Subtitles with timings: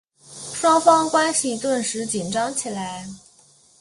[0.55, 3.05] 双方关系顿时紧张起来。